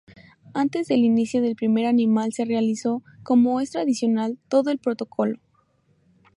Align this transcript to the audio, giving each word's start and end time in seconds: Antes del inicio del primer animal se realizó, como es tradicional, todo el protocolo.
Antes 0.55 0.87
del 0.87 1.03
inicio 1.05 1.43
del 1.43 1.53
primer 1.55 1.85
animal 1.85 2.33
se 2.33 2.43
realizó, 2.43 3.03
como 3.21 3.61
es 3.61 3.69
tradicional, 3.69 4.39
todo 4.49 4.71
el 4.71 4.79
protocolo. 4.79 5.37